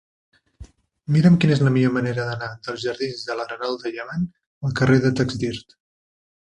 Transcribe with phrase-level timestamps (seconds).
[1.15, 4.29] Mira'm quina és la millor manera d'anar dels jardins de l'Arenal de Llevant
[4.71, 5.81] al carrer de Taxdirt.